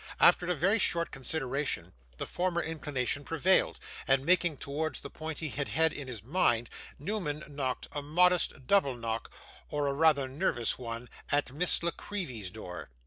After 0.19 0.47
a 0.47 0.55
very 0.55 0.79
short 0.79 1.11
consideration, 1.11 1.93
the 2.17 2.25
former 2.25 2.59
inclination 2.59 3.23
prevailed, 3.23 3.79
and 4.07 4.25
making 4.25 4.57
towards 4.57 5.01
the 5.01 5.11
point 5.11 5.37
he 5.37 5.49
had 5.49 5.67
had 5.67 5.93
in 5.93 6.07
his 6.07 6.23
mind, 6.23 6.71
Newman 6.97 7.43
knocked 7.47 7.87
a 7.91 8.01
modest 8.01 8.65
double 8.65 8.95
knock, 8.95 9.29
or 9.69 9.93
rather 9.93 10.25
a 10.25 10.27
nervous 10.27 10.69
single 10.69 10.85
one, 10.85 11.09
at 11.31 11.51
Miss 11.53 11.83
La 11.83 11.91
Creevy's 11.91 12.49
door. 12.49 12.89